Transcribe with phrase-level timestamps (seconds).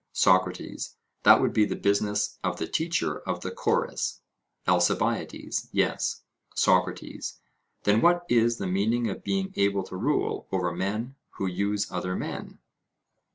[0.13, 4.21] SOCRATES: That would be the business of the teacher of the chorus?
[4.67, 6.23] ALCIBIADES: Yes.
[6.55, 7.39] SOCRATES:
[7.83, 12.15] Then what is the meaning of being able to rule over men who use other
[12.15, 12.57] men?